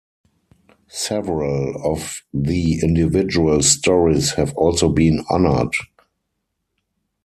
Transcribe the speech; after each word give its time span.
Several 0.87 1.79
of 1.85 2.23
the 2.33 2.79
individual 2.81 3.61
stories 3.61 4.31
have 4.31 4.51
also 4.57 4.89
been 4.89 5.23
honored. 5.29 5.75